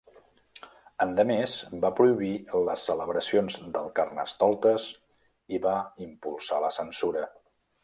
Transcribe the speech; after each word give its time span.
Endemés 1.03 1.51
va 1.83 1.91
prohibir 1.99 2.31
les 2.69 2.85
celebracions 2.91 3.59
del 3.77 3.93
carnestoltes 4.01 4.89
i 5.59 5.63
va 5.69 5.77
impulsar 6.09 6.63
la 6.67 6.75
censura. 6.83 7.27